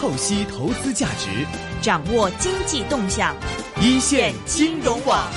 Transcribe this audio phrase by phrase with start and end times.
[0.00, 1.28] 透析投资价值，
[1.82, 3.36] 掌握经济动向，
[3.82, 5.30] 一线金融网。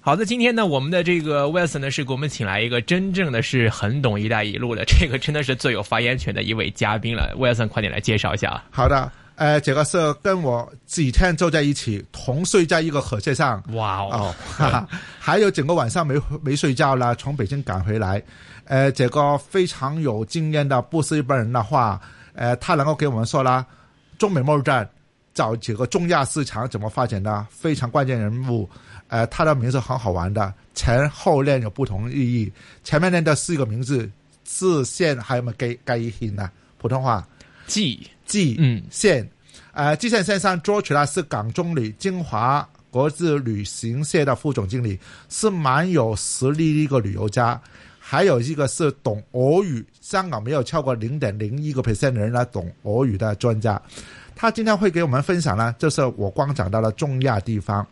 [0.00, 7.34] 好的，今天呢，我们的这个 Wilson 呢是给我们请来一个真正的是很懂“一带一路”的， 这个真的是最有发言权的一位嘉宾了。
[7.36, 8.64] Wilson，快点来介绍一下。
[8.70, 13.62] 好的，呃，这个是跟我几天坐在一起，同睡在一个火车上。
[13.74, 14.88] 哇哦，哦，哈哈，
[15.20, 18.22] 还有整个晚上没没睡觉了，从北京赶回来。
[18.64, 22.00] 呃，这个非常有经验的，不是一般人的话，
[22.40, 23.66] 呃，他能够给我们说啦
[24.16, 24.88] 中美贸易战
[25.34, 28.66] 找几个中亚市场怎么发展的非常关键人物。
[29.08, 32.50] 呃，他的名字很好玩的，前后念有不同意义。
[32.82, 34.10] 前面念的四个名字，
[34.42, 36.50] 字线还有没有给给音呢？
[36.78, 37.28] 普通话
[37.66, 39.28] 季季嗯县，
[39.72, 44.98] 呃，季线先生做起来是港中旅金华国际旅行社的副总经理，
[45.28, 47.60] 是蛮有实力的一个旅游家。
[48.10, 53.80] 还有一个是懂俄语，香港没有超过零点零一个 percent 的人来懂俄语的专家。
[54.34, 57.86] 他今天会给我们分享呢，就是我光讲到了中亚地方。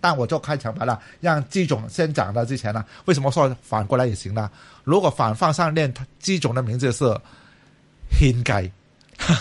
[0.00, 4.50] 但我就开场白了，让季总先讲到之前呢，为什么说反过来也行呢？
[4.84, 7.04] 如果反方向念，季总的名字是
[8.18, 8.70] 獻計，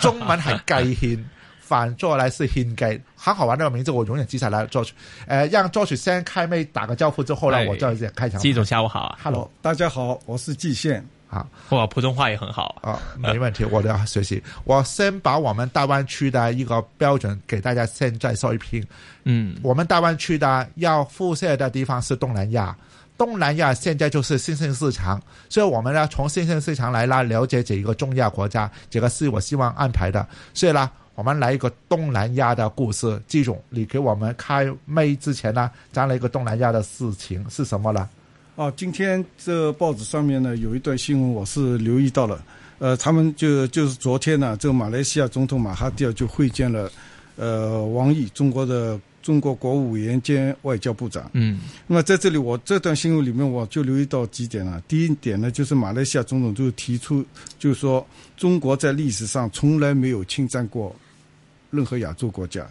[0.02, 1.24] 中文係計獻，
[1.68, 4.68] 反作来是獻計，很好玩这个名字，我永远记下来。
[4.68, 4.92] George，
[5.26, 8.40] 呃，让 George 先开麦打个招呼之后呢，哎我再开场。
[8.40, 11.04] 季总下午好啊，，Hello，大家好，我是季宪。
[11.28, 12.76] 好哇，普通话也很好。
[12.82, 14.42] 啊，没问题，我都要学习。
[14.64, 18.86] 我先把我们大湾区的一个标准给大家现在说一遍。
[19.24, 22.78] 嗯，我们大湾区的要辐射的地方是东南亚，
[23.18, 25.20] 东南亚现在就是新兴市场，
[25.50, 30.26] 所以我们呢从新兴市场来啦了解这一个中亞國家，这个是我希望安排的。
[30.54, 33.20] 所以呢，我们来一个东南亚的故事。
[33.26, 38.08] 季总，你给我们开麦之前呢，讲了一个东南亚的事情是什么呢？
[38.56, 42.44] 哦，今天这报纸上面呢有一段新闻，我是留意到了。
[42.80, 46.92] 呃，他们就就是昨天呢，这个马来西亚总统马哈蒂尔就会见了，
[47.38, 51.30] 呃，王毅，中国的中国国务委员兼外交部长。
[51.32, 54.82] 嗯那么在这里，我这段新闻里面我就留意到几点啊。
[54.90, 57.24] 第一点呢，就是马来西亚总统就提出，
[57.58, 60.94] 就是说中国在历史上从来没有侵佔過
[61.72, 62.66] 任何亚洲国家。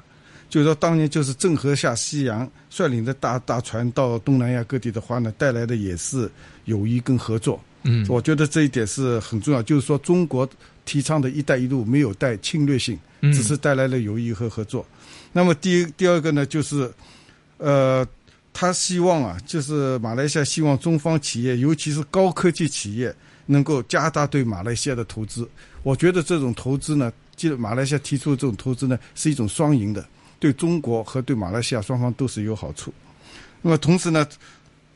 [0.49, 6.31] 就是说，当年就是郑和下西洋率领的大大船到东南亚各地的话呢，带来的也是
[6.66, 7.60] 友谊跟合作。
[7.82, 9.62] 嗯，我觉得这一点是很重要。
[9.62, 10.49] 就是说，中国
[10.84, 14.87] 提倡的一带一路没有带侵略性，嗯只是带来了友谊和合作。
[15.32, 16.88] 那么第一第二个呢，就是，
[17.59, 18.06] 呃，
[18.53, 23.12] 他希望啊，就是马来西亚希望中方企业，尤其是高科技企业，
[23.47, 25.49] 能够加大对马来西亚的投资。
[25.82, 30.04] 我觉得这种投资呢，即馬來西亚提出的这种投资呢，是一种双赢的。
[30.40, 32.92] 对中国和对马来西亚双方都是有好处。
[33.62, 34.26] 那么同时呢，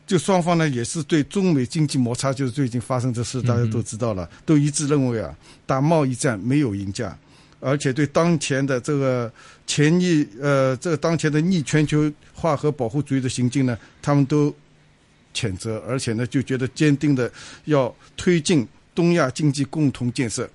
[0.06, 5.34] 就双方呢也是对中美经济摩擦，就是最近发生这事，大家都知道了，都一致认为啊，
[5.64, 7.16] 打贸易战没有赢家，
[7.60, 9.32] 而且对当前的这个
[9.66, 14.54] 前逆呃这个当前的逆全球化和保护主义的行径呢，他们都
[15.32, 17.30] 谴责，而且呢就觉得坚定的
[17.64, 20.46] 要推进东亚经济共同建設。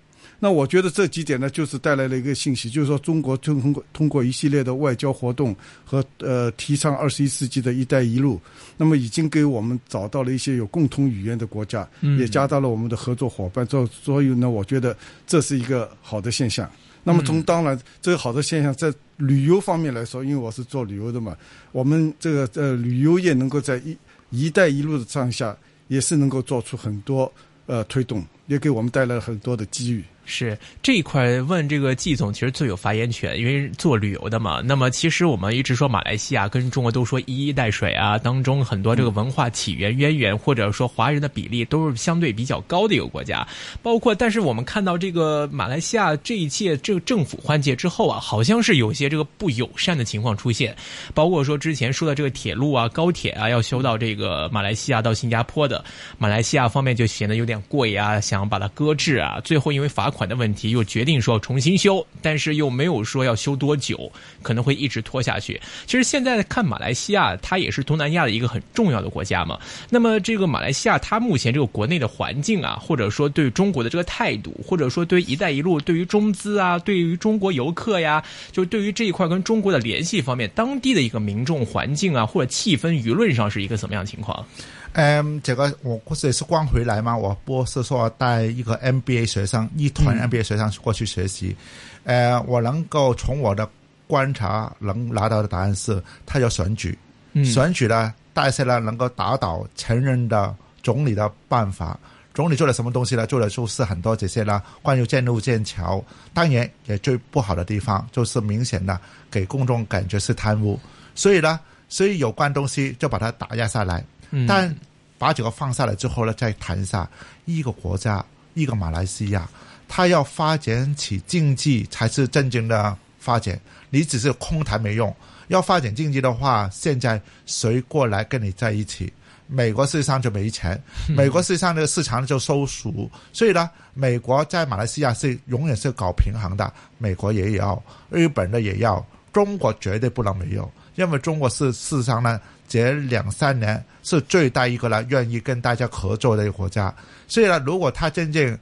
[0.43, 5.55] 那我觉得这几点呢，就是带来了一个信息，就是说中国通过通过一系列的外交活动
[5.85, 8.41] 和呃提倡二十一世纪的一带一路，
[8.75, 11.87] 那么已经给我们找到了一些有共同语言的国家，
[12.19, 13.65] 也加大了我们的合作伙伴。
[13.67, 14.93] 所所以呢，我觉得
[15.25, 16.69] 这是一个好的现象。
[17.05, 21.37] 那么从当然这个好的现象在旅游方面来说，因为我是做旅游的嘛，
[21.71, 23.97] 我们这个呃旅游业能够在一
[24.29, 25.55] 一带一路的上下，
[25.87, 27.31] 也是能够做出很多
[27.65, 30.03] 呃推动，也给我们带来了很多的机遇。
[30.25, 34.61] 是这一块问这个季总其实最有发言权，因为做旅游的嘛。
[34.63, 43.47] 那么其实我们一直说马来西亚跟中国都说一衣带水啊，当中很多这个文化起源渊源，或者说华人的比例都是相对比较高的一个国家。
[43.81, 50.75] 包括但是我们看到这个马来西亚这一届这个政府换届之后啊，好像是有些这个不友善的情况出现，
[51.13, 55.83] 包括说之前说的这个铁路啊、高铁啊要修到这个马来西亚到新加坡的，
[56.17, 64.09] 马来西亚方面就显得有点贵啊，想把它搁置啊，最后因为罚款的问题又决定说重新修，但是又没有说要修多久，
[64.41, 65.59] 可能会一直拖下去。
[65.85, 69.59] 其实现在看马来西亚，它也是东南亚的一个很重要的国家嘛。
[69.89, 84.45] 那么这个马来西亚，它目前这个国内的环境啊，或者说对中国的这个态度，或者说对“一带一路”、对于中资啊、对于中国游客呀，就对于这一块跟中国的联系方面，当地的一个民众环境啊，或者气氛、舆论上是一个怎么样的情况？
[84.93, 91.55] 嗯，这个我不是也是刚回来嘛，我不是说带一个 MBA 学生，一团 MBA 学生过去学习。
[92.03, 93.67] 呃，我能够从我的
[94.05, 96.95] 观察能拿到的答案是，他要选举，
[97.31, 101.97] 嗯选举呢带下来能够打倒前任的总理的办法，
[102.33, 103.25] 总理做了什么东西呢？
[103.25, 106.03] 做的就是很多这些呢，关于建路建桥，
[106.35, 108.99] 当然也最不好的地方就是明显的
[109.31, 110.79] 给公众感觉是贪污，
[111.15, 114.03] 所以呢，所以有关东西就把它打压下来。
[114.33, 114.45] 嗯。
[114.47, 114.75] 但
[115.17, 117.09] 把这个放下来之后呢，再谈一下
[117.45, 118.25] 一个国家，
[118.55, 119.47] 一个马来西亚，
[119.87, 123.57] 它要发展起经济才是真正的发展，
[123.89, 125.15] 你只是空谈没用。
[125.47, 129.13] 要发展经济的话，现在谁过来跟你在一起？
[129.45, 132.91] 美国事实上就没钱，美国事实上这个市场就收缩，
[133.33, 146.93] 所以呢，美国在马来西亚是永远是搞平衡的，美国也要，日本的也要，中国绝对不能没有，因为中国是事实上呢，这两三年是最大一个呢愿意跟大家合作的一个国家，
[147.27, 148.57] 所以呢，如果他真正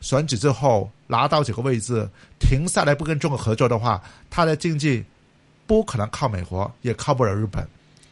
[0.00, 2.08] 选举之后拿到这个位置，
[2.38, 5.04] 停下来不跟中国合作的话，他的经济
[5.66, 7.66] 不可能靠美国，也靠不了日本，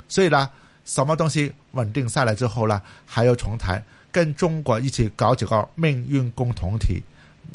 [0.08, 0.49] 所以呢。
[0.84, 7.02] 什么东西稳定下来之后呢，还要重谈，跟中国一起搞几个命运共同体，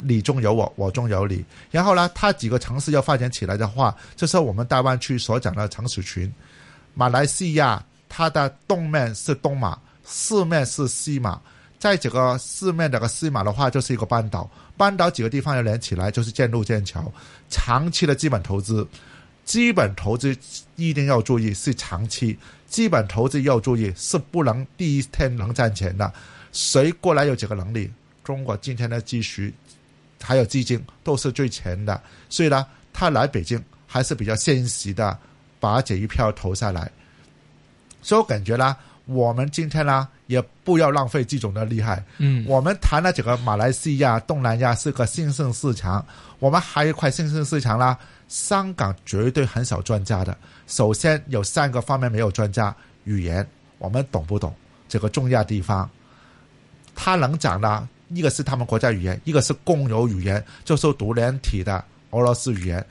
[0.06, 1.44] 你中有我，我中有你。
[1.70, 6.30] 然后呢，它几个城市要发展起来的话，就是我们大湾区所讲的城市群。
[6.92, 11.40] 马来西亚它的东面是东马，四面是西马，
[11.78, 14.48] 在这个四面这个西马的话，就是一个半岛。
[14.76, 17.10] 半岛几个地方要连起来，就是建路建桥，
[17.48, 18.86] 长期的基本投资。
[19.44, 20.34] 基本投资
[20.76, 26.10] 一定要注意是长期，基本投资要注意是不能第一天能赚钱的。
[26.50, 27.90] 谁过来有这个能力？
[28.22, 29.52] 中国今天的积蓄
[30.24, 35.16] 还有基金都是最全的，所以呢，他来北京还是比较现实的，
[35.60, 36.90] 把这一票投下来。
[38.00, 38.74] 所以我感觉呢，
[39.04, 42.02] 我们今天呢也不要浪费这种的厉害。
[42.18, 46.04] 嗯，我们谈了这个马来西亚、东南亚是个新兴市场，
[46.38, 47.98] 我们还有一块新兴市场啦。
[48.26, 50.36] 香港绝对很少专家的。
[50.66, 52.74] 首先有三个方面没有专家：
[53.04, 53.46] 语言，
[53.78, 54.52] 我们懂不懂
[54.88, 55.88] 这个重要地方？
[56.94, 62.84] 他能讲的，一个是他们国家语言，一个是共有语言，就是独联体的俄罗斯语言。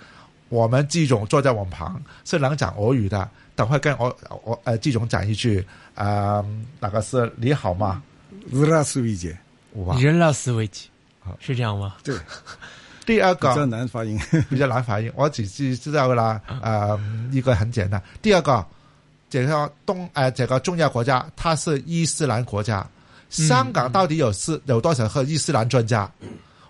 [0.49, 5.65] 我们季总坐在我们旁是能讲俄语的，等会跟我我呃季总讲一句，
[5.95, 6.45] 呃，
[6.79, 8.03] 那个是你好吗？
[8.51, 9.35] 日拉斯维杰，
[9.73, 10.89] 哇，人拉斯维奇
[11.19, 11.95] 好，是这样吗？
[12.03, 12.15] 对，
[13.05, 14.19] 第二个比较难发音。
[14.49, 16.99] 比较难发音，我只知知道啦，呃，
[17.31, 18.01] 一个很简单。
[18.21, 18.63] 第二个，
[19.29, 22.85] 这个东呃这个中亚国家，它是伊斯兰国家，
[23.33, 26.09] 香港到底有是有多少个伊斯兰专家？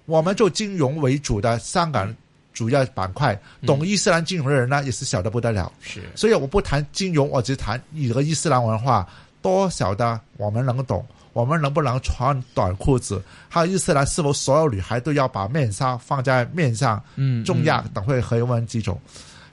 [0.06, 2.14] 我们做金融为主的香港
[2.54, 5.72] 主要板块，懂伊斯兰金融的人呢，也是小的不得了。
[5.82, 9.08] 是，所以我不谈金融，我只谈一个伊斯兰文化，
[9.42, 13.22] 多少的我们能懂，我们能不能穿短裤子？
[13.50, 17.02] 还有伊斯兰是否所有女孩都要把面纱放在面上？
[17.16, 19.00] 嗯，中亚等会可以问几种。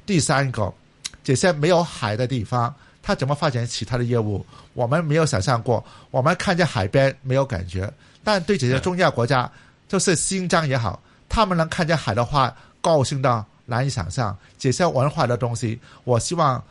[0.05, 0.73] 第三个，
[1.23, 4.45] 这些没有海的地方，他怎么发展其他的业务？
[4.75, 5.85] 我们没有想象过。
[6.11, 7.93] 我们看见海边没有感觉，
[8.23, 9.51] 但对这些中亚国家，
[9.89, 14.37] 就是新疆也好，他们能看见海的话，高兴到难以想象。
[14.59, 16.63] 这些文化的东西，我希望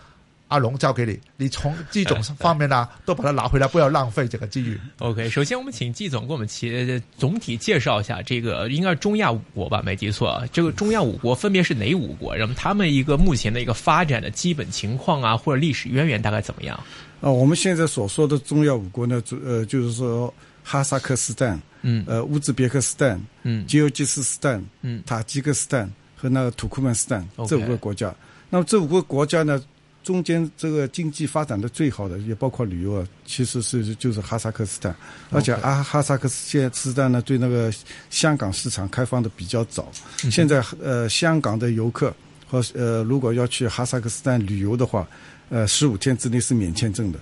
[0.50, 4.78] 阿龙交给你，你从这种方面呢，都把它拿回来，不要浪费这个机遇。
[4.98, 10.44] OK，首先我们请季总给我们其总体介绍一下这个应该是中亚五国吧，没记错啊。
[10.52, 12.36] 这个中亚五国分别是哪五国？
[12.36, 16.76] 然后他们一个目前的一个发展的基本情况啊，或者历史渊源大概怎么样？
[17.22, 28.14] 啊，我们现在所说的中亚五国呢，主呃，就是说哈萨克斯坦、嗯呃乌兹别克斯坦、嗯吉尔吉斯斯坦、嗯塔吉克斯坦和那个土库曼斯坦这五个国家。
[28.50, 29.62] 那么这五个国家呢，
[30.10, 34.96] 中间这个经济发展的最好的，也包括旅游啊，其实是就是哈萨克斯坦，
[35.30, 37.72] 而且啊哈萨克斯坦呢，对那个
[38.10, 39.92] 香港市场开放的比较早。
[40.32, 42.12] 现在呃，香港的游客
[42.48, 45.08] 和呃，如果要去哈萨克斯坦旅游的话，
[45.50, 47.20] 呃，十五天之内是免签证的。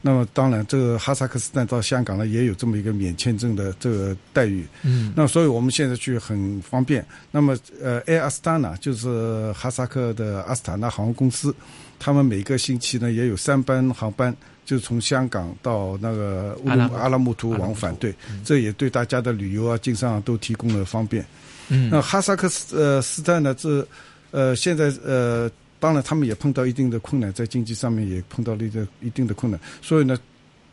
[0.00, 4.66] 那么当然，这个哈萨克斯坦到香港呢，也有这么一个免签证的这个待遇。
[4.82, 7.04] 嗯那所以我们现在去很方便。
[7.30, 11.54] 那么呃，Air Astana 就是哈萨克的阿斯塔纳航空公司，
[12.00, 17.92] 他们每个星期呢也有三班航班，就是从香港到那个乌阿拉木鲁阿拉木图往返。
[17.94, 21.24] 图对，这也对大家的旅游啊、经商啊都提供了方便。
[21.68, 23.86] 嗯那哈萨克斯呃斯坦呢，这
[24.32, 30.18] 呃现在呃，当然他们也碰到一定的困难，在经济上面也碰到了一个一定的困难，所以呢，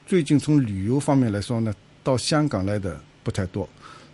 [0.06, 3.68] 最近从旅游方面来说呢，到香港来的不太多，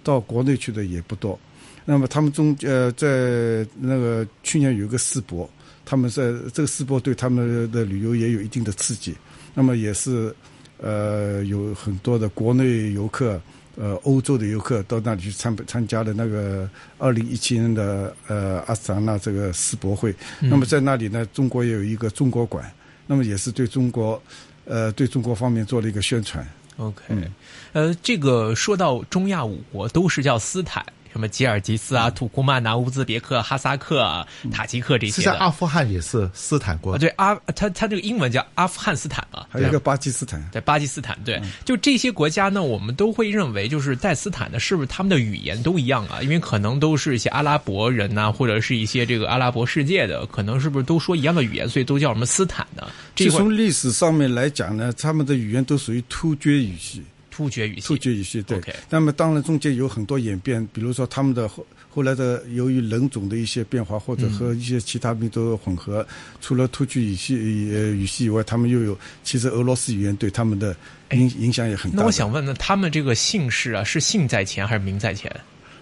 [0.03, 1.39] 到国内去的也不多。
[1.85, 5.49] 那么他们中呃，在那个去年有一个世博，
[5.85, 9.15] 他们在这个世博对他们的旅游也有一定的刺激，
[9.53, 10.35] 那么也是
[10.77, 13.41] 呃有很多的国内游客。
[13.75, 22.71] 呃，欧洲的游客到那里去参参加了那个二零一七年的呃阿斯塔纳这个世博会，那么在那里呢，中国也有一个中国馆，
[23.07, 24.21] 那么也是对中国，
[24.65, 26.47] 呃，对中国方面做了一个宣传。
[26.77, 27.23] OK，、嗯
[27.71, 35.23] 呃，这个说到中亚五国都是叫斯坦，什么吉尔吉斯啊、土库曼啊、乌兹别克、哈萨克啊、塔吉克这些的。
[35.23, 40.43] 实际阿富汗也是斯坦国啊，，对阿，他他这个英文叫阿富汗斯坦嘛，还有一个巴基斯坦。
[40.51, 46.19] 对巴基斯坦，对，就这些国家呢，我们都会认为就是带斯坦的，是不是他们的语言都一样啊？
[46.23, 52.87] 因为可能都是一些阿拉伯人呐、或者是一些这个阿拉伯世界的，可能是不是都说一样的语言，所以都叫什么斯坦呢？
[53.13, 57.03] 这就从历史上面来讲呢，他们的语言都属于突厥语系。
[57.33, 57.87] 突厥语系。
[57.87, 58.61] 突厥语系对。
[58.89, 66.05] 那么当然中间有很多演变，比如说他们的后后来的由于人种的一些变化，或者和一些其他民族的混合，
[66.41, 67.35] 除了突厥语系
[67.73, 70.75] 呃语系以外，他们又有其实俄罗斯语言对他们的
[71.11, 71.97] 影影响也很大。
[71.97, 75.35] 那我想问呢，他们这个姓氏啊，是姓在前还是名在前？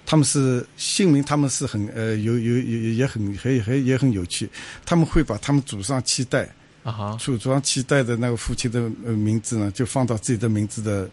[0.03, 4.49] 他们是姓名，他们是很呃有有也也很很很也很有趣，
[4.83, 6.49] 他们会把他们祖上七代
[6.83, 11.09] 啊哈，祖祖上七代的那个父亲的呃名字呢，就放到自己的名字的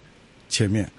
[0.48, 0.90] 前面。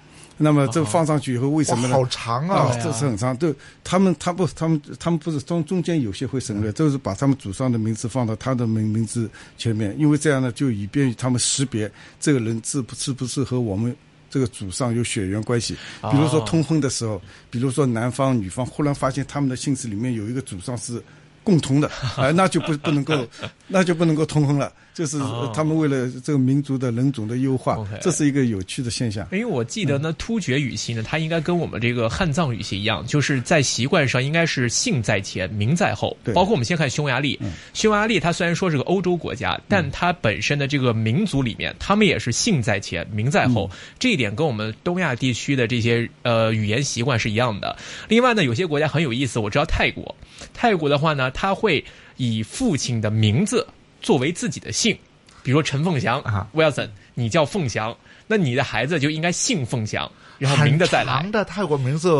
[0.42, 1.94] 那么这放上去以后，为什么，呢？
[1.94, 3.36] 好长啊啊！，这是很长。
[3.36, 3.54] 对
[3.84, 9.28] 他们，他不，他们，他们不是中中间有些会省略，都是把他们祖上的名字放到他的名名字
[9.58, 13.94] 前面，因为这样呢，就以便于他们识别这个人是不是不是和我们
[14.30, 15.76] 这个祖上有血缘关系。
[16.10, 21.02] 比如说哦通婚的时候，比如说男方女方忽然发现他们的姓氏里面有一个祖上是
[21.44, 23.26] 共同的，啊、 那就不不能够，
[23.70, 24.72] 那就不能够通婚了。
[24.92, 29.26] 就是哦他们为了这个民族的人种的优化这是一个有趣的现象。
[29.32, 36.14] 因为我记得呢，突厥语系呢，它应该跟我们这个汉藏语系一样，就是在习惯上应该是姓在前，名在后。
[36.22, 37.40] 对包括我们先看匈牙利，
[37.72, 43.70] 匈牙利它虽然说是个欧洲国家，但它本身的这个民族里面，他们也是姓在前，名在后。
[43.98, 47.74] 这一点跟我们东亚地区的这些呃语言习惯是一样的。
[48.08, 50.14] 另外呢，有些国家很有意思，我知道泰国，
[50.52, 51.82] 泰国的话呢，它会
[52.20, 53.66] 以父亲的名字
[54.02, 54.94] 作为自己的姓，
[55.42, 57.96] 比如说陈凤祥啊 Wilson，你叫凤祥，
[58.26, 61.26] 那你的孩子就应该姓凤祥，然后名的再来。
[61.32, 62.10] 的泰国名字，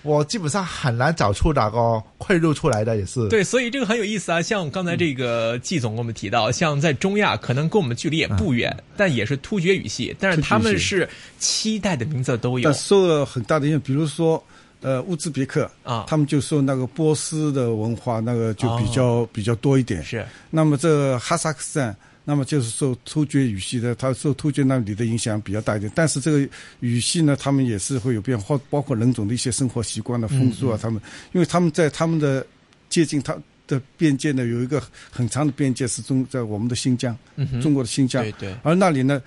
[0.00, 3.28] 我基本上很难找出哪个汇入出来的，也是。
[3.28, 4.40] 对，所以这个很有意思啊。
[4.40, 11.06] 像刚才这个季总跟我们提到，像在中亚，可能跟我们距离也不远，但也是突厥语系，但是他们是
[11.38, 14.42] 七代的名字都有但受了很大的影响，比如说，
[14.82, 16.04] 呃，乌兹别克啊。
[16.06, 20.02] 他们就受那个波斯的文化，那个就比较、比较多一点。
[20.04, 20.26] 是。
[20.50, 25.90] 那么这哈萨克斯坦，那么就是受突厥语系的，它受突厥那里的影响比较大一点。
[25.94, 26.48] 但是这个
[26.80, 31.00] 语系呢，他们也是会有变化，包括人种的一些生活习惯的风俗啊，他们，
[31.32, 32.46] 因为他们在他们的
[32.88, 33.36] 接近他
[33.66, 38.56] 的边界呢，有一个很长的边界是中在我们的新疆，嗯中国的新疆，对对。
[38.62, 39.20] 而那里呢，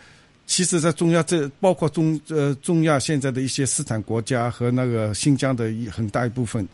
[0.48, 6.68] 其实，在中亚这包括中呃中亚现在的一些斯坦国家和那个新疆的一很大一部分，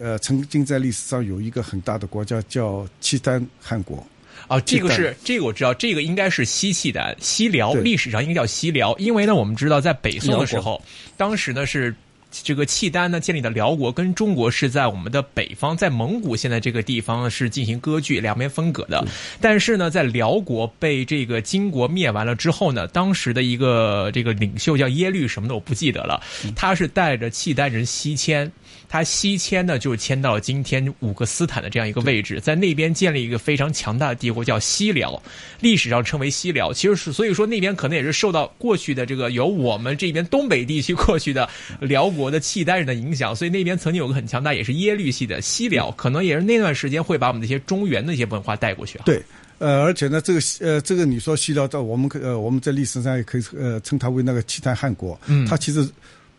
[0.00, 4.06] 呃，曾经在历史上有一个很大的国家叫契丹汗国。
[4.46, 10.82] 啊，这个是这个我知道，这个应该是西契丹、西辽，历史上应该叫西辽，因为呢，我们知道在北宋的时候，
[11.16, 11.94] 当时呢是。
[12.42, 19.06] 这个契丹呢建立的辽国跟中国是在我们的北方，在蒙古现在这个地方是进行割据，两边分隔的。
[19.40, 26.20] 但是呢，在辽国被这个金国灭完了之后呢，当时的一个这个领袖叫耶律什么的，我不记得了，
[26.56, 28.50] 他是带着契丹人西迁。
[28.88, 35.20] 他西迁呢，就迁到了今天五个斯坦的这样一个位置，在那边建立一个非常强大的帝国，叫西辽，
[35.60, 36.72] 历史上称为西辽。
[36.72, 41.48] 其实是所以说那边可能也是受到过去的这个由我们这边东北地区过去的
[41.80, 49.02] 辽国的契丹人的影响，所以那边曾经有个很强大，也是耶律系的西辽，可能也是那段时间会把我们这些中原的一些文化带过去啊。
[49.06, 49.22] 对，
[49.58, 55.88] 呃，而且呢，这个呃，这个你说西辽在我们可呃，我们在历史上也可以呃称它为那个契丹汗国，嗯它其实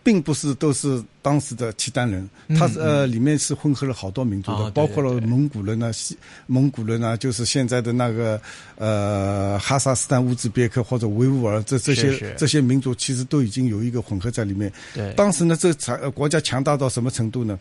[0.06, 8.40] 并不是都是当时的契丹人，他是呃里面是混合了好多民族的，包括了蒙古人啊、西蒙古人啊，就是现在的那个
[8.78, 14.72] 呃哈萨斯坦、乌兹别克或者维吾尔这这些这些民族，其实都已经有一个混合在里面。
[14.94, 17.60] 对当时呢，这个强呃国家强大到什么程度呢？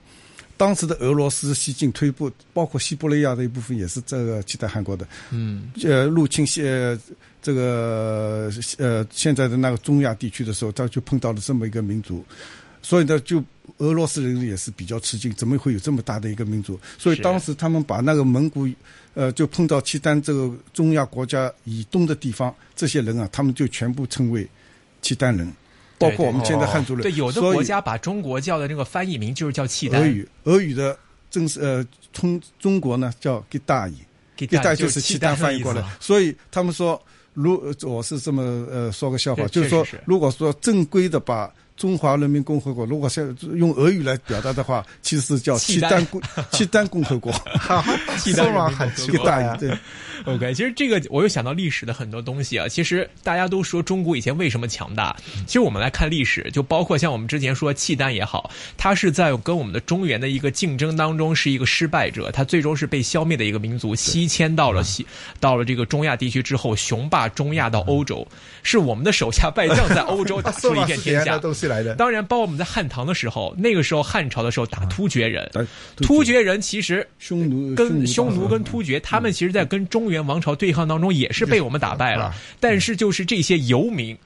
[0.56, 5.04] 当时的俄罗斯西进推步，包括西伯利亚的一部分也是这个契丹汗国的。
[5.30, 6.96] 嗯，呃，入侵西呃
[7.44, 12.24] 这个呃现在的那个中亚地区的时候，他就碰到了这么一个民族，
[12.80, 13.44] 所以呢，就
[13.76, 16.80] 俄罗斯人也是比较吃惊，怎么会有这么大的一个民族？
[16.96, 18.66] 所以当时他们把那个蒙古，
[19.12, 24.48] 呃，就碰到契丹这个中亚国家以东的地方，这些人啊，他们就全部称为
[25.02, 25.46] 契丹人，
[25.98, 27.02] 包括我们现在汉族人。
[27.02, 30.98] 对，有的国家把中国叫的那个翻译名就是叫契丹，俄语，俄语的
[31.30, 33.96] 正是呃，从中国呢叫给大语。
[34.36, 37.00] 给一代就就是契丹翻译过来，所以他们说，
[37.34, 46.06] 如我是这么呃说个笑话，就是说如果说正规的把中华人民共和国，如果是用俄语来表达的话，其实是叫契丹契丹。
[46.06, 47.32] 共 契丹共和国，
[48.18, 49.56] 契丹人民很奇怪啊。
[49.56, 49.76] 对。
[50.26, 52.66] OK，其实这个我又想到历史的很多东西啊。
[52.66, 55.14] 其实大家都说中国以前为什么强大，
[55.46, 65.04] 其实我们来看历史，就包括像我们之前说契丹也好，它是在跟我们的中原的一个竞争当中是一个失败者，它最终是被消灭的一个民族，西迁到了西
[65.40, 68.26] 到了这个中亚地区之后，雄霸中亚到欧洲，
[68.62, 71.38] 是我们的手下败将在 欧洲打出了一片天下
[71.96, 75.62] 当然，包括我们在汉唐的时候，那个时候汉朝的时候打突厥人，打
[75.96, 84.16] 突厥人其实匈奴跟匈奴跟突厥，他们其实在跟中原王朝对抗当中也是被我们打败了啊，但是就是这些游民。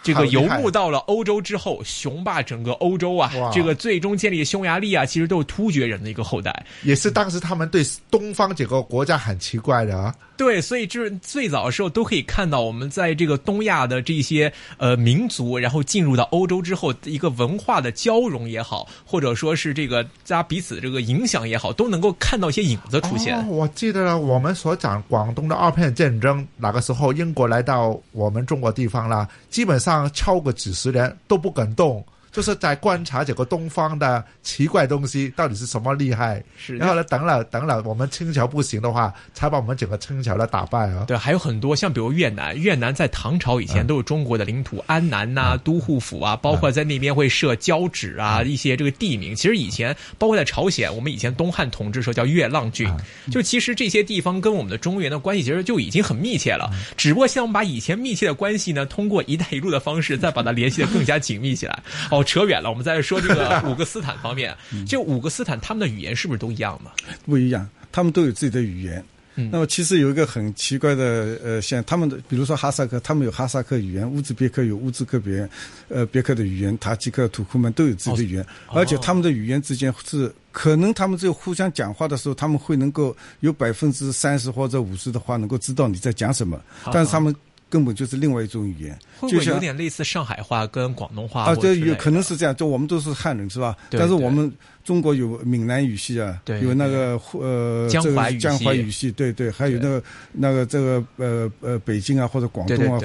[0.00, 3.32] 这个游牧到了欧洲之后，雄霸整个欧洲啊！
[3.52, 6.64] 这个最终建立匈牙利啊，其实都是突厥人的一个后代。
[6.84, 10.14] 也是当时他们对东方这个国家很奇怪的啊。
[10.38, 23.46] 对，所以就是最早的时候都可以看到，我们在这个东亚的这些呃民族，然后进入到欧洲之后，一个文化的交融也好，或者说是这个大家彼此这个影响也好，都能够看到一些影子出现。
[23.48, 36.42] 我记得，我们所讲广东的二片战争，那个时候英国来到我们中国地方了，基本上超过几十年都不敢动，就是在观察这个东方的奇怪东西到底是什么厉害。
[36.56, 41.04] 是然后呢，等了等了，我们清朝不行的话，才把我们整个清朝来打败啊。
[41.06, 49.34] 对，还有很多像比如越南，越南在唐朝以前都是中国的领土，安南呐、都护府啊，包括在那边会设交趾啊，一些这个地名。
[49.34, 52.88] 其实以前包括在朝鲜，我们以前东汉统治时候叫月浪郡，
[53.30, 56.70] 就其实这些地方跟我们的中原的关系其实就已经很密切了。
[56.96, 61.82] 只不过像我们把以前密切的关系呢，通过“一带一路”的方式，再把它联系的更加紧密起来。
[62.10, 64.54] 哦，扯远了，我们再说这个 五个斯坦方面，
[64.86, 66.90] 这五个斯坦他们的语言是不是都一样的？
[67.24, 69.02] 不一样，他们都有自己的语言。
[69.40, 75.48] 嗯那么其实有一个很奇怪的，呃，像他们的，比如说哈萨克，他们有哈萨克语言，乌兹别克有乌兹克别，
[75.88, 86.60] 呃，别克的语言，塔吉克、土库曼都有自己的语言，哦而且他们的语言之间是可能他们只有互相讲话的时候，他们会能够有百分之三十或者五十的话能够知道你在讲什么，
[86.92, 87.32] 但是他们
[87.70, 93.76] 根本就是另外一种语言，会不会有点类似上海话跟广东话啊，这有或者之类的可能是这样，就我们都是汉人是吧？
[93.90, 94.50] 对对但是我们
[94.88, 98.40] 中国有闽南语系啊，对有那个呃江这个淮语系。
[98.40, 100.02] 江淮语系，对对，还有那个
[100.32, 102.98] 那个这个呃呃北京啊或者广东啊，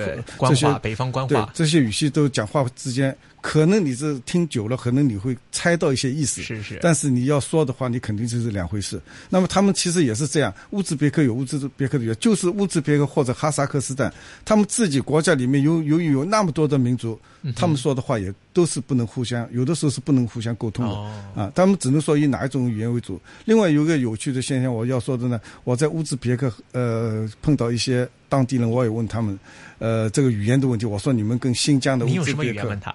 [0.48, 8.98] 这些，北方官对话，这些语系都讲话之间，可能你是听久了，可能你会猜到一些意思，是是，但是你要说的话，你肯定就是两回事。
[9.30, 14.10] 那么他们其实也是这样，乌兹别克有乌兹别克的语言，就是乌兹别克或者哈萨克斯坦，
[14.46, 20.92] 他们自己国家里面有由于有那么多的民族，嗯他们说的话也都是不能互相，有的时候是不能互相沟通的。
[20.92, 23.20] 哦，啊，他们只能说以哪一种语言为主。
[23.46, 29.38] 另外有一个有趣的现象，我要说的呢，我在乌兹别克呃碰到一些当地人，我也问他们，
[29.80, 30.86] 呃，这个语言的问题。
[30.86, 32.94] 我说你们跟新疆的乌你有什么兹别克语言问他？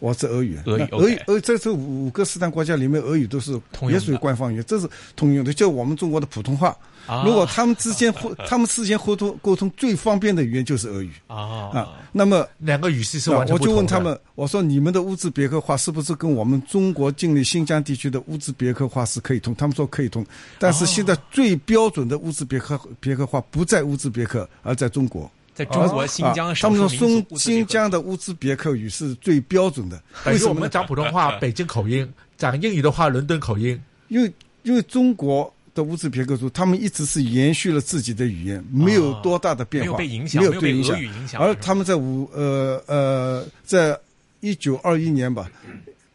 [0.00, 3.58] 我是俄语，俄语俄语，俄在这五个斯坦国家里面，俄语都是
[3.90, 6.76] 也属于官方语言，这是通用的，就我们中国的普通话。
[7.06, 11.88] 啊如果他们之间互， 他们之间互通沟通最方便的语言就是俄语啊啊。
[12.10, 13.58] 那么两个语系是那我。
[13.58, 19.54] 就问他们，我说你们的乌兹别克话是不是跟我们中国境内新疆地区的乌兹别克话是可以通？
[19.54, 20.26] 他们说可以通，
[20.58, 25.30] 但是现在最标准的乌兹别克别克话不在乌兹别克，而在中国。
[25.56, 30.50] 在中国新疆他们说新新疆的乌兹别克语是最标准的，为什么？
[30.50, 33.80] 我们讲普通话北京口音，讲英语的话伦敦口音。
[34.08, 34.30] 因为
[34.64, 40.96] 因为中国的乌兹别克族，他们一直是延续了自己的语言，没有多大的变化，没有被影响，没有被俄。
[40.98, 43.98] 语影响，而他们在五呃呃，在
[44.40, 45.50] 一九二一年吧，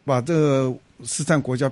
[0.04, 0.72] 把这个
[1.04, 1.68] 斯坦国家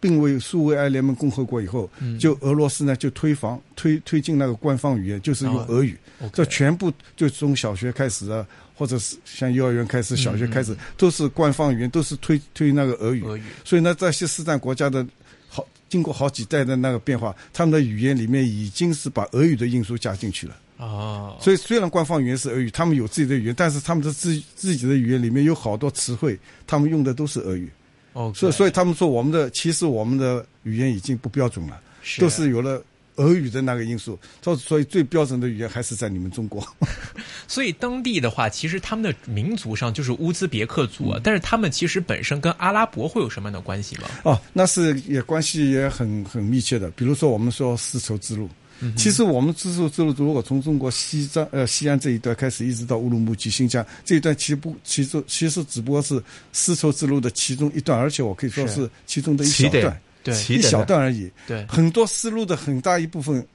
[0.00, 5.96] 并为苏维埃联盟共和国以后，嗯就俄罗斯呢就推防推推进那个官方语言，就是用哦俄语
[6.32, 13.22] 这全部就从小学开始啊，或者是像幼儿园开始、小学开始，嗯都是官方语言，都是推推那个俄语。
[13.24, 15.06] 俄语所以呢，这些斯坦国家的
[15.48, 20.56] 好经过好几代的那个变化，他们的语言里面已经是把俄语的因素加进去了。
[20.76, 27.70] 啊，所以虽然官方语言是俄语，他们有自己的语言，但是他们的自自己的语言里面有好多词汇，他们用的都是俄语。
[28.14, 32.82] 哦，所以所以他们说我们的其实我们的语言已经不标准了，是都是有了。
[33.16, 36.66] 俄语的那个因素，所所以最标准的语言还是在你们中国。
[37.46, 44.08] 所以当地的话，其实他们的民族上就是乌兹别克族啊，但是他们其实本身跟阿拉伯会有什么样的关系吗？
[44.24, 46.90] 哦，那是也关系也很很密切的。
[46.90, 48.48] 比如说我们说丝绸之路，
[48.96, 58.90] 其实我们丝绸之路如果从中国西藏呃西安这一段开始，一直到乌鲁木齐、新疆这一段，其实不其实其实只不过是丝绸之路的其中一段，而且我可以说是是。
[59.06, 60.34] 其中的一小段，对。
[60.48, 61.30] 一小段而已。
[61.46, 63.46] 对，很多丝路的很大一部分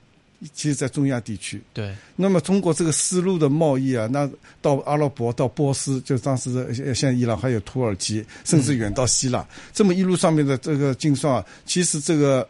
[0.53, 1.61] 其实，在中亚地区。
[1.73, 4.29] 对，那么通过这个丝路的贸易啊，那
[4.61, 12.47] 到阿拉伯、到波斯，就当时的像伊朗，还有土耳其，甚至远到希腊，这么一路上面的这个经商啊，其实这个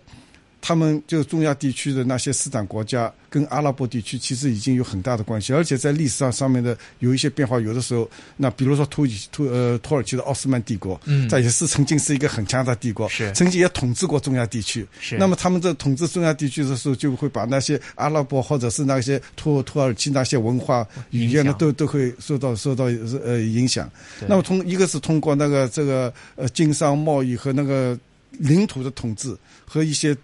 [0.61, 3.11] 他们就中亚地区的那些斯坦国家。
[3.31, 7.59] 跟阿拉伯地区其实已经有很大的关系，而且在历史上上面的有一些变化。
[7.59, 14.83] 有的时候，那比如说土土呃土耳其的奥斯曼帝国，嗯，在也是曾经是一个很强大帝国，是曾经也统治过中亚地区。
[14.99, 22.85] 是那么他们在统治中亚地区的时候，就会把那些阿拉伯或者是那些土土耳其那些文化语言呢，都都会受到受到
[23.23, 23.87] 呃影响。
[24.27, 27.95] 那么通一个是通过那个这个呃经商贸易和那个
[28.31, 30.17] 领土的统治和一些。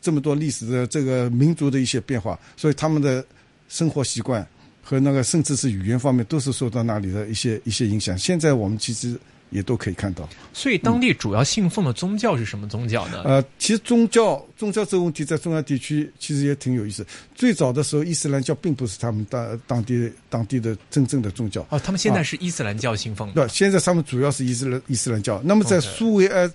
[0.00, 3.24] 这么多历史的这个民族的一些变化，所以他们的
[3.68, 4.46] 生活习惯
[4.82, 8.16] 和那个甚至是语言方面都是受到那里的一些一些影响。
[8.16, 9.18] 现在我们其实
[9.50, 10.28] 也都可以看到。
[10.52, 13.22] 所以当地主要信奉的宗教是什么宗教呢？
[13.24, 17.06] 呃，其实宗教宗教这个问题在中亚地区其实也挺有意思。
[17.34, 21.66] 最早的时候，伊斯兰教并不是他们当当地当地的真正的宗教。
[21.70, 23.32] 哦，他们现在是伊斯兰教信奉。
[23.32, 25.40] 对，现在他们主要是伊斯兰伊斯兰教。
[25.42, 26.50] 那么在苏维埃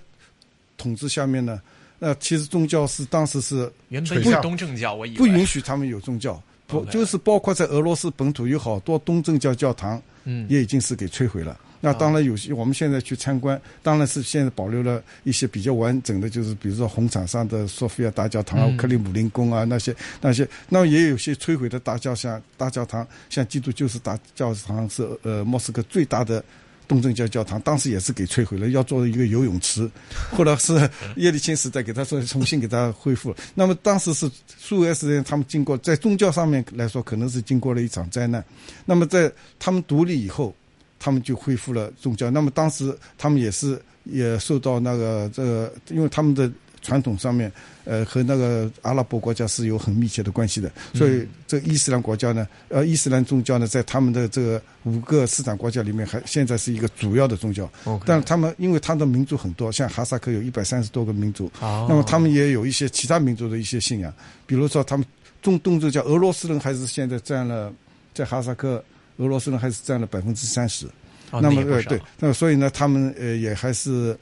[0.76, 1.60] 统治下面呢？
[2.06, 11.58] 那其实宗教是当时是原本是东正教，我以为不允许他们有宗教，不就是包括在俄罗斯本土有好多东正教教堂，嗯，也已经是给摧毁了。
[11.80, 26.44] 那当然有些我们现在去参观，当然是现在保留了一些比较完整的，就是比如说红场上的索菲亚大教堂啊、克里姆林宫啊那些那些，那也有些摧毁的大教像大教堂，像基督就是大教堂是呃莫斯科最大的。
[26.86, 29.90] 东正教教堂当时也是给摧毁了，要做一个游泳池，
[30.30, 30.74] 后来是
[31.16, 33.34] 叶利钦时代给他说重新给他恢复。
[33.54, 38.44] 那么当时是苏维埃时代，他们经过在宗教上面来说，可能是经过了一场灾难。
[38.84, 40.54] 那么在他们独立以后，
[40.98, 42.30] 他们就恢复了宗教。
[42.30, 46.50] 那么当时他们也是也受到那个这个，因为他们的。
[46.84, 47.50] 传统上面，
[47.84, 57.68] 呃，和那个阿拉伯国家是有很密切的关系的，所以这伊斯兰国家呢，呃，伊斯兰宗教呢，在他们的这个五个市场国家里面，还现在是一个主要的宗教。
[58.04, 64.12] 但他们因为他的民族很多，像哈萨克有一百三十多个民族，那么他们也有一些其他民族的一些信仰，
[64.46, 65.06] 比如说他们
[65.40, 67.72] 中东正教，俄罗斯人还是现在占了
[68.12, 68.84] 在哈萨克，
[69.16, 70.86] 俄罗斯人还是占了百分之三十。
[71.32, 74.14] 那么呃对，那么所以呢，他们呃也还是。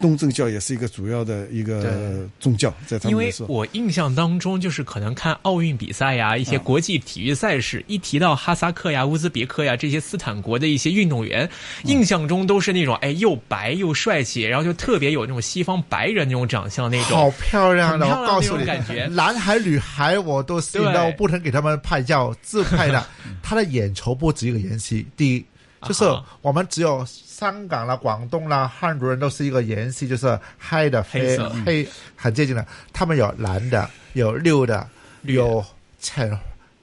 [0.00, 11.48] 东正教也是一个主要的一个宗教，在他们因为我印象当中，就是可能看奥运比赛呀，一些国际体育赛事，一提到哈萨克呀、乌兹别克呀这些斯坦国的一些运动员，
[11.84, 19.06] 印象中都是那种哎又白又帅气，然后就特别有那种西方白人那种长相那种，好漂亮的，我告诉你，感觉。
[19.06, 23.06] 男孩女孩我都吸引到，不能给他们拍照自拍的。
[23.42, 25.44] 他的眼球不止一个颜色，第一
[25.82, 26.04] 就是
[26.42, 27.06] 我们只有。
[27.40, 32.66] 香港啦、广东啦，汉族人都是一个颜色，就是黑的、黑黑很接近的。
[32.92, 34.86] 他们有蓝的，有绿的，
[35.22, 35.64] 有
[35.98, 36.38] 浅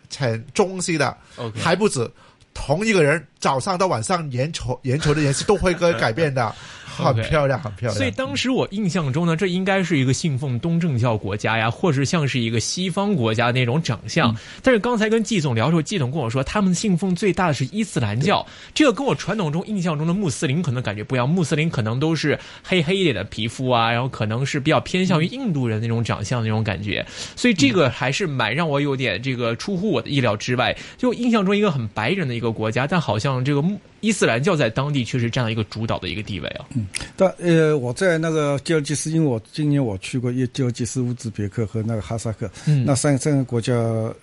[0.10, 1.16] 浅棕色的，
[1.56, 2.10] 还不止。
[2.56, 6.56] 同一个人早上到晚上，眼球眼球的颜色都会跟改变的。
[7.06, 7.96] 很漂亮，很漂亮。
[7.96, 14.36] 所以当时我印象中呢，这应该是一个信奉东正教国家呀，或是像是一个西方国家那种长相。
[14.62, 18.46] 但是刚才跟季总聊的时候，季总跟我说，他们信奉最大的是伊斯兰教。
[18.74, 21.28] 这个跟我传统中印象中的穆斯林可能感觉不一样。
[21.28, 27.06] 穆斯林可能都是黑黑一点的皮肤啊，然后可能是比较偏向于印度人那种长相那种感觉。
[27.36, 30.76] 所以这个还是蛮让我有点这个出乎我的意料之外。
[30.98, 33.64] 就印象中一个很白人的一个国家，但好像这个
[34.02, 36.66] 伊斯兰教在当地确实占了一个主导的一个地位啊。
[36.76, 36.88] 嗯。
[37.16, 43.74] 但呃，我在那个吉尔吉斯，因为我今年我去过一吉尔吉斯、乌兹别克和那个哈萨克，嗯，那三三个国家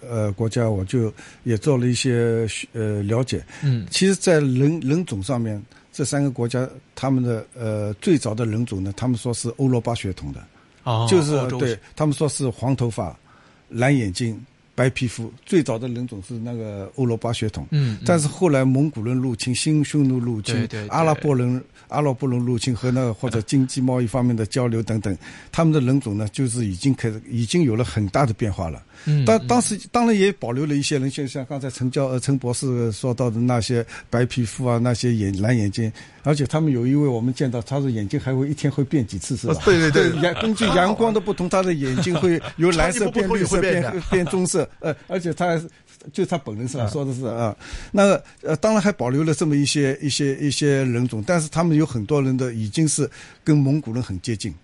[0.09, 5.61] 呃国家，我就也做了一些呃了解，嗯，其实，在人人种上面，
[5.93, 10.41] 这三个国家他们的呃最早的人种呢，他们说是欧罗巴血统的，
[10.85, 13.17] 哦，就是对他们说是黄头发、
[13.69, 14.41] 蓝眼睛。
[14.75, 25.17] 白皮肤最早的人种是那个欧罗巴血统，嗯，但是后来蒙古人入侵、新匈奴入侵、阿拉伯人、阿拉伯人入侵和那个或者经济贸易方面的交流等等，
[25.53, 28.83] 他们的人种呢，就是已经开始已经有了很大的变化了。
[29.05, 39.55] 嗯，当当时当然也保留了一些人，就像刚才陈教呃陈博士说到的那些白皮肤啊，那些眼蓝眼睛，而且他们有一位我们见到，他的眼睛还会一天会变几次，是吧？
[39.65, 45.61] 对 对对， 阳根据 阳光的不同，他的眼睛会由蓝色变绿色变变棕色，呃，而且他
[46.13, 46.87] 就他本人是吧？
[46.89, 47.57] 说的是啊，
[47.91, 53.11] 那呃，当然还保留了这么一些一些一些人种，但是他们有很多人的已经是
[53.43, 54.55] 跟蒙古人很接近。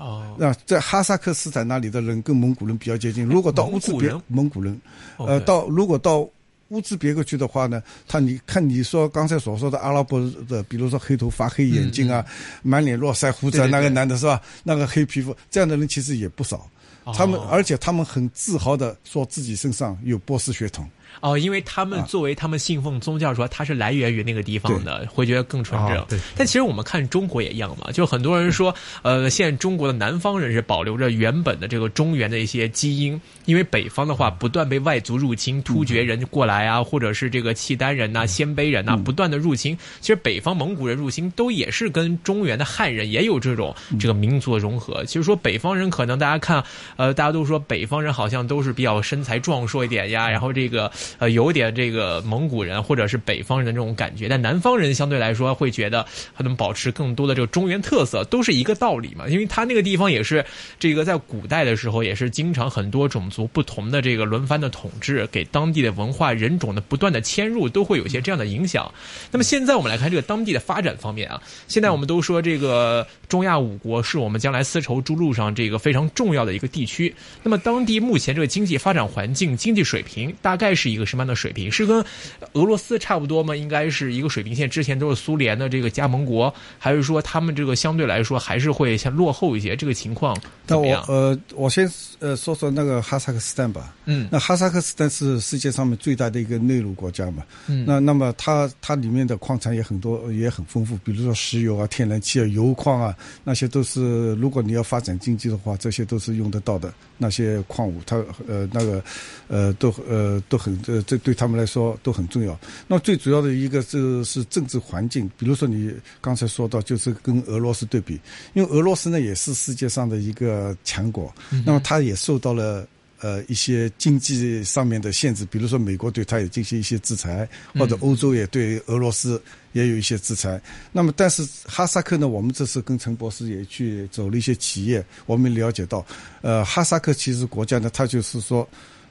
[0.00, 3.24] 哦，那在哈萨克斯坦那里的人跟蒙古人比较接近。
[3.24, 4.80] 如果到乌兹别蒙古人，
[5.18, 6.26] 呃，到如果到
[6.68, 12.24] 乌兹别克去的话呢，他你看你说刚才所说的阿拉伯的，比如说黑头发、黑眼睛啊，
[12.62, 14.40] 满脸络腮胡子那个男的是吧？
[14.64, 16.66] 那个黑皮肤这样的人其实也不少。
[17.14, 20.88] 他们哦而且他们很自豪的说自己身上有波斯血统。
[21.20, 26.20] 哦，因为他们作为他们信奉宗教说它是来源于那个地方的，会觉得更纯正。
[26.36, 39.76] 但其实我们看中国也一样嘛，就很多人说，呃，现在中国的南方人是保留着原本的这个中原的一些基因，因为北方的话不断被外族入侵，突厥人过来啊，或者是这个契丹人呐、鲜卑人呐、不断的入侵。
[40.00, 45.04] 其实北方蒙古人入侵都也是跟中原的汉人也有这种这个民族的融合。
[45.04, 46.62] 其实说北方人可能大家看，
[46.96, 59.28] 呃，大家都说北方人好像都是比较身材壮硕一点呀，然后这个呃有点这个蒙古人或者是北方人的这种感觉，但南方人相对来说会觉得他们保持更多的这个中原特色，都是一个道理嘛。
[59.28, 60.44] 因为他那个地方也是
[60.78, 68.92] 这个在古代的时候也是经常很多种族不同的这个轮番的统治，给当地的文化人种的不断的迁入，都会有一些这样的影响。
[69.30, 77.14] 那么现在我们来看这个当地的发展方面啊，现在我们都说这个中亚五国是我们将来丝绸之路上这个非常重要的一个地区。
[77.42, 81.70] 那么当地目前这个经济发展环境、经济水平大概是一个什么样的水平？
[81.70, 82.04] 是跟
[82.52, 83.54] 俄罗斯差不多吗？
[83.54, 84.68] 应该是一个水平线。
[84.68, 89.76] 之前都是苏联的这个加盟国，还是说他们这个相对来说还是会先落后一些？
[89.76, 90.34] 这个情况
[90.66, 90.94] 怎那我？
[91.08, 93.94] 呃，我先呃说说那个哈萨克斯坦吧。
[94.06, 97.44] 嗯那哈萨克斯坦是世界上面最大的一个内陆国家嘛。
[97.68, 108.16] 嗯那那么它它里面的矿产也很多，也很丰富，比如说石油啊、天然气啊、油矿啊，那些都是如果你要发展经济的话，这些都是用得到的那些矿物，它
[108.48, 109.02] 呃那个
[109.48, 112.58] 呃都呃都很这这对他们来说都很重要。
[112.86, 118.18] 那最主要的一个是是政治环境，比如说你刚才说到，就是跟俄罗斯对比，
[118.54, 122.86] 因为俄罗斯呢也是世界上的一个强国，那么它也受到了。
[123.22, 129.38] 呃，一些经济上面的限制，比如说美国对它也进行一些制裁，或者欧洲也对俄罗斯
[129.74, 130.58] 也有一些制裁。
[130.90, 136.02] 那么，但是哈萨克呢，我们这次跟陈博士也去走了一些企业，我们了解到，
[136.40, 138.66] 呃，哈萨克其实国家呢，它就是说，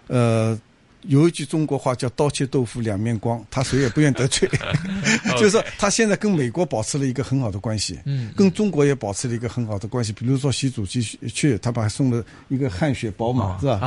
[0.07, 0.59] 呃。
[1.03, 4.49] 有一句中国话叫“刀切豆腐两面光”，他谁也不愿得罪，
[5.37, 10.11] 就是说他现在跟美国保持了一个很好的关系，嗯跟中国也保持了一个很好的关系。
[10.11, 13.79] 比如说习主席去，他把他送了一个汗血宝马，是吧？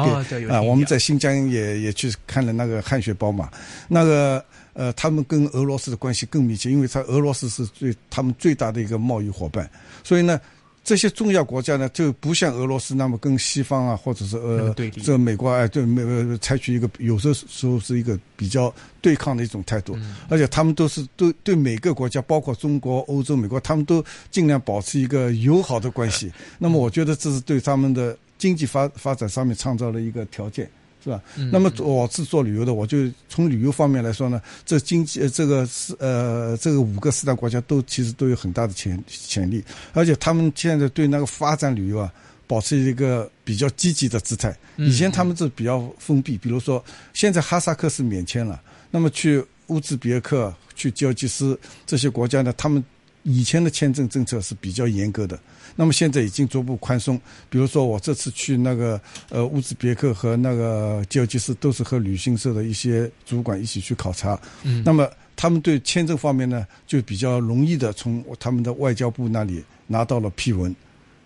[0.51, 3.51] 啊，我们在新疆也也去看了那个汗血宝马，
[3.89, 9.69] 那个呃，他们跟俄罗斯的关系更密切，因为他俄罗斯是最他们最大的一个贸易伙伴，
[10.03, 10.41] 所以呢。
[10.85, 19.97] 这些重要国家呢，就不像俄罗斯那么跟西方啊，或者是呃对这美国哎对美呃采取一个有的时候是一个比较对抗的一种态度，
[20.29, 26.33] 而且他们都是对对每个国家，包括中国、欧洲、美国，他们都尽量保持一个友好的关系。
[26.59, 30.69] 那么我觉得这是对他们的经济发发展上面创造了一个条件。
[31.03, 31.21] 是吧？
[31.51, 39.63] 那么我是做旅游的，我就从旅游方面来说呢，这经济呃这个是呃这个五个四大国家都其实都有很大的潜潜力，
[39.93, 42.13] 而且他们现在对那个发展旅游啊，
[42.47, 44.57] 保持一个比较积极的姿态。
[44.77, 48.61] 以前他们是比较封闭，比如说现在哈萨克是免签了，
[48.91, 52.83] 那么去乌兹别克、去吉尔吉斯这些国家呢，他们
[53.23, 55.39] 以前的签证政策是比较严格的。
[55.75, 64.39] 那么现在已经逐步宽松，比如说我这次去那个呃乌兹别克和那个吉尔吉斯，都是和旅行社的一些主管一起去考察。
[64.65, 70.75] 嗯那么他们对签证方面呢，就比较容易的从他们的外交部那里拿到了批文，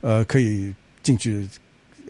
[0.01, 1.49] 呃，可以进去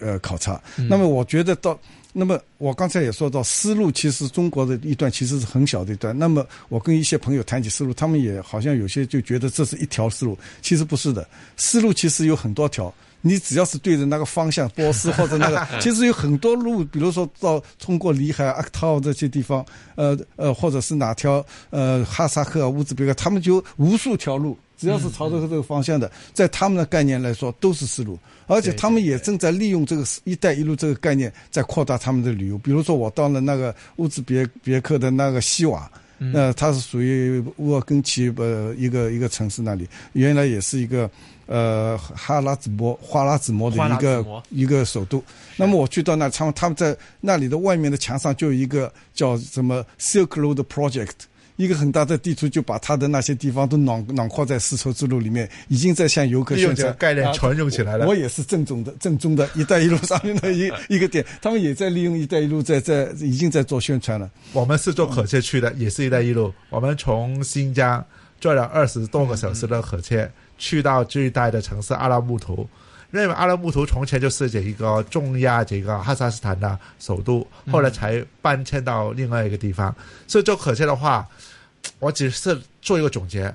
[0.01, 0.61] 呃考察。
[0.89, 1.79] 那么我觉得到。
[2.19, 6.19] 那么我刚才也说到，丝路其实中国的一段其实是很小的一段。
[6.19, 11.29] 那么我跟一些朋友谈起丝路，他们也好像有些就觉得这是一条丝路，其实不是的。
[11.59, 19.63] 丝路其实有很多条，你只要是对着那个方向，波斯或者那个， 其实有很多路，比如说到通过里海、阿克套这些地方，
[19.95, 24.57] 呃呃，或者是哪条呃哈萨克、乌兹别克，他们就无数条路。
[24.77, 32.59] 只要是朝着这个方向的，在他们的概念来说都是丝路，而且他们也正在利用这个“一带一路”这个概念，在扩大他们的旅游。
[32.59, 41.11] 比如说，我到了那个乌兹别别克的那个西瓦，那它是属于乌尔根齐呃一个一个城市那里，原来也是一个
[41.47, 45.23] 呃哈拉子模花拉子模的一个一个首都。
[45.57, 51.13] 那么我去到那，他们他们在那里的外面的墙上就有一个叫什么 Silk Road Project。
[51.57, 64.31] 一个很大的地图，就把他的那些地方都囊囊括在丝绸之路里面，已经在向游客宣传这个概念啊全用起来了我也是正宗的、正宗的“一带一路”上面的一 一个点，他们也在利用“一带一路在”在已经在做宣传了。
[64.53, 66.53] 我们是坐火车去的，也是一带一路。
[66.71, 68.05] 我们从新疆
[68.41, 72.69] 坐了二十多个小时的火车，去到最大的城市阿拉木图。
[73.13, 79.95] 因为阿拉木图从前就是这一个中亚这个哈萨斯坦的首都，后来才搬迁到另外一个地方。
[80.27, 81.27] 所以就可见的话，
[81.99, 83.55] 我只是做一个总结：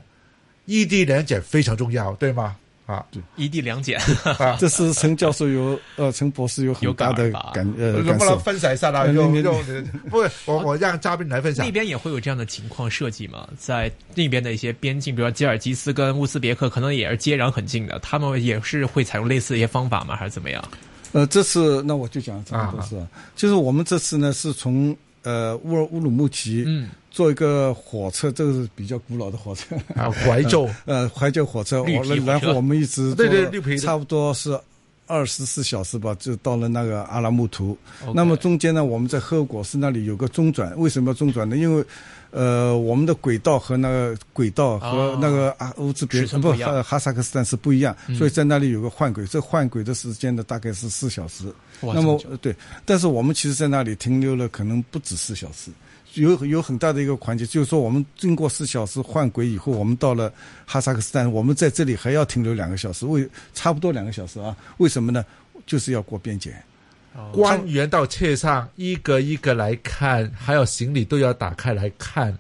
[0.66, 2.56] 异地联检非常重要，对吗？
[2.86, 4.00] 啊一地两检，
[4.40, 4.58] 啊！
[4.60, 8.38] 这是陈教授有 呃陈博士有很大的有感呃能不能。
[8.40, 9.12] 分享一下呢？
[9.14, 9.64] 用用
[10.10, 11.72] 不，我我让嘉宾来分享那。
[11.72, 13.48] 边也会有这样的情况设计吗？
[13.58, 20.16] 在那边的一些边境，比如说吉尔吉斯跟乌兹别克，可能也是接壤很近的，他们也是会采用类似的一些方法吗？
[20.16, 20.64] 还是怎么样？
[21.14, 30.70] 呃，这次那我就讲这么多啊事啊，就是我们这次呢是从呃乌尔乌鲁木齐嗯，坐一个火车，这个是比较古老的火车，啊，怀旧。
[30.86, 32.16] 呃，怀旧火车，火车。
[32.26, 33.78] 然后我们一直对对坐绿皮的。
[33.78, 34.60] 差不多是
[35.08, 37.78] 二十四小时吧，就到了那个阿拉木图。
[38.14, 41.58] 那么中间呢，我们在赫果斯那里有个中转，为什么要中转呢？
[41.58, 41.84] 因为
[42.32, 51.46] 呃，我们的轨道和那个轨道和哦那个啊乌兹别克不哈哈萨克斯坦是不一样，嗯所以在那里有个换轨，这换轨的时间呢大概是四小时。
[51.82, 55.70] 那么对，但是我们其实在那里停留了可能不止四小时。
[56.16, 60.32] 有有很大的一个环节，就是说我们经过四小时换轨以后，我们到了
[60.66, 64.56] 哈萨克斯坦，我们在这里还要停留两个小时，为差不多两个小时啊？
[64.78, 65.26] 为什么呢？
[65.66, 66.62] 就是要过边检。
[67.14, 72.38] 哦官员到车上一个一个来看，还有行李都要打开来看，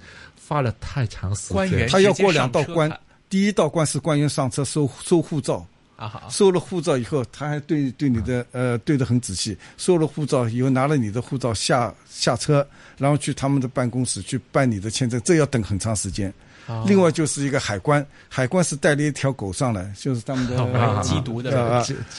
[0.47, 1.55] 花了太长时间。
[1.55, 2.91] 官员他要过两道关
[3.29, 9.57] 第一道关是官员上车收收护照，啊，收了护照以后，他还对对你的呃对的很仔细。
[9.77, 12.65] 收了护照以后，拿了你的护照下下车，
[12.97, 16.34] 然后去他们的办公室去办你的签证，这要等很长时间。
[16.71, 21.51] 哦另外就是一个海关，海关是带了一条狗上来，就是他们的、哦缉毒的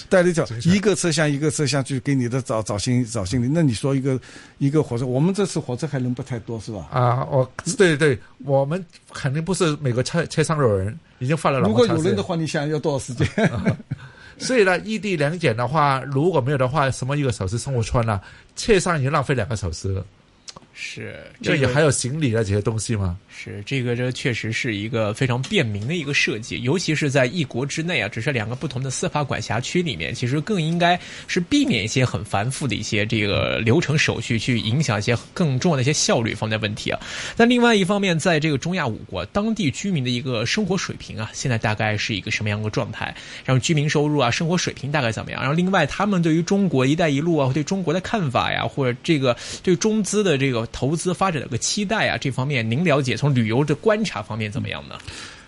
[0.08, 3.48] 带了一条一个车厢一个车厢去给你的找找行找行李。
[3.48, 4.20] 那你说一个
[4.58, 6.88] 一个火车，我们这次火车还人不太多是吧？
[6.90, 13.26] 啊，我对对，我们肯定不是每个车车上有人，已经放了那如果有人的话，你想要多少时间？
[14.38, 18.20] 所以呢，异地两检的话，如果没有的话，什么一个小时生活圈呢、
[18.56, 20.04] 车上已经浪费两个小时了。
[20.74, 23.18] 是这也还有行李啊这些东西吗？
[23.28, 37.00] 是这个，这确实是一个非常便民的一个设计，尤其是在一国之内啊，只是两个不同的司法管辖区里面，其实更应该是避免一些很繁复的一些这个流程手续，去影响一些更重要的一些效率方面的问题啊。
[37.36, 43.14] 但另外一方面，在这个中亚五国当地居民的一个生活水平啊，现在大概是一个什么样的状态？
[43.44, 45.40] 然后居民收入啊，生活水平大概怎么样？
[45.40, 53.16] 然后另外，他们对于中国“一带一路”啊，对中国的看法呀，或者这个对中资的这个投资发展的个期待啊，这方面您了解？
[53.16, 54.96] 从旅游的观察方面怎么样呢？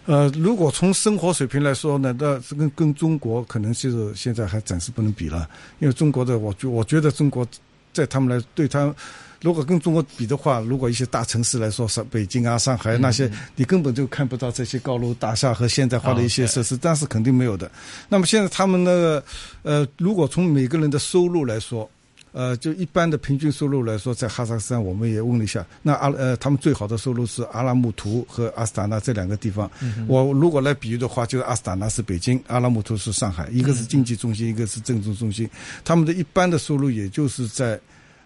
[0.07, 5.49] 呃，如果从生活水平来说呢，那这跟跟中国可能就是现在还暂时不能比了，
[5.79, 7.47] 因为中国的我觉我觉得中国
[7.93, 8.95] 在他们来对他。
[9.41, 17.71] 如果跟中国比的话，如果一些大城市来说，上北京啊、上海那些，你根本就看不到这些高楼大厦和现代化的一些设施，但是肯定没有的。
[18.09, 19.25] 那么现在他们那个，
[19.63, 21.87] 呃，如果从每个人的收入来说，
[22.35, 29.71] 呃，就一般的平均收入来说，在哈萨克斯坦我们也问了一下，那阿呃，他们最好的收入是阿拉木图和阿斯塔纳这两个地方。
[30.09, 35.49] 我如果来比喻的话，就是阿斯塔纳是北京，阿拉木图是上海，一个是经济中心，一个是政治中心。
[35.85, 37.81] 他们的一般的收入也就是在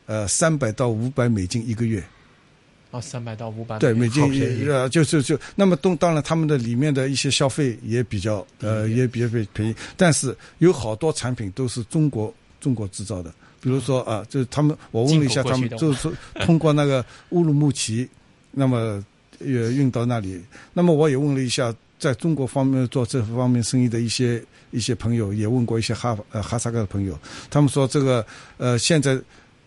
[0.06, 2.02] 呃三百到五百美金一个月。
[2.90, 18.08] 哦，三百到五百对，美金好便宜呃，就就就那么当当然他们的里面的一些消费也比较呃也比较便宜，但是有好多产品都是中国中国制造的，比如说啊，就是他们我问了一下他们，就是说通过那个乌鲁木齐，
[18.50, 19.04] 那么
[19.38, 20.42] 也运到那里，
[20.72, 21.74] 那么我也问了一下。
[21.98, 24.40] 在中国方面做这方面生意的一些
[24.70, 27.18] 一些朋友，也问过一些哈呃哈萨克的朋友，
[27.50, 28.24] 他们说这个
[28.56, 29.20] 呃现在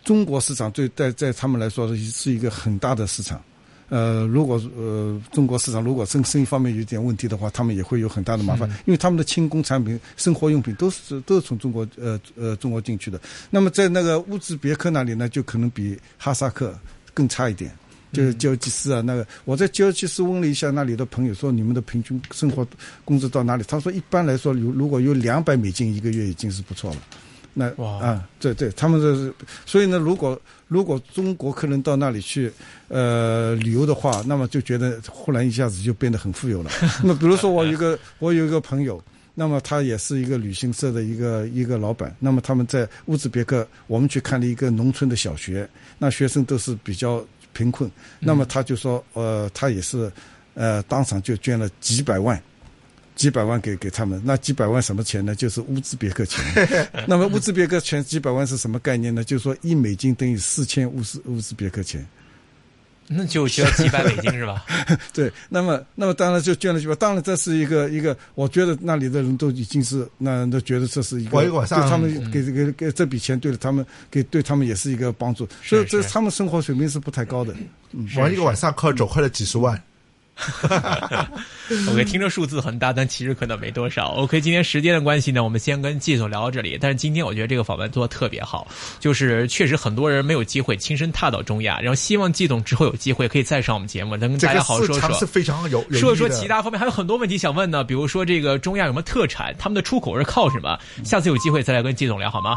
[0.05, 3.43] 中国市场对在在他们来说是一个很大的市场。
[3.91, 13.19] 呃，如果呃中国市场如果生生意方面有点问题的话，他们也会有很大的麻烦，因为他们的轻工产品、生活用品都是都是从中国呃呃中国进去的。
[13.49, 16.73] 那么在那个乌兹别克那里呢，就可能比哈萨克
[17.13, 17.69] 更差一点。
[18.13, 22.67] 就是吉尔吉斯啊，那个我在吉尔吉斯问了一下那里的朋友，说你们的平均生活
[23.05, 23.63] 工资到哪里？
[23.67, 26.97] 他说一般来说如如果有两百美金一个月已经是不错了。
[27.53, 29.33] 那啊，对对，他们这是，
[29.65, 32.51] 所以呢，如果如果中国客人到那里去
[32.87, 36.71] 呃旅游的话，那么就觉得忽然一下子就变得很富有了。
[37.03, 39.03] 那比如说我有一个我有一个朋友，
[39.35, 50.09] 那么他也是一个旅行社的一个一个老板，那么他们在乌兹别克，我们去看了一个农村的小学，那学生都是比较贫困，那么他就说，呃，他也是
[50.53, 52.41] 呃当场就捐了几百万。
[53.21, 55.35] 几百万给给他们，那几百万什么钱呢？
[55.35, 56.43] 就是乌兹别克钱。
[57.07, 59.23] 那么乌兹别克钱几百万是什么概念呢？
[59.23, 62.03] 就是说一美金等于四千乌兹乌兹别克钱。
[63.13, 64.65] 那就需要几百美金是吧？
[65.13, 77.53] 对，那么那么当然就捐了几百，当然这是一个一个，我觉得那里的人都已经是那都觉得这是一个，对他们给给给这笔钱对了他们给对他们也是一个帮助，所以这他们生活水平是不太高的。
[78.15, 79.79] 玩一个晚上可以走快了几十万。
[81.89, 84.09] OK，听着数字很大，但其实可能没多少。
[84.15, 86.77] OK，今天时间的关系呢，我们先跟季总聊到这里。
[86.79, 88.67] 但是今天我觉得这个访问做的特别好，
[88.99, 95.13] 就是确实很多人没有机会亲身踏到中亚，然后希望季总之后有机会可以再上我们节目，能跟大家好好说说。
[95.13, 100.77] 是非常有说说其他方面，还有很多问题想问呢，比如说这个中亚有什么特产，他们的出口是靠什么？
[101.05, 102.49] 下次有机会再来跟季总聊好吗？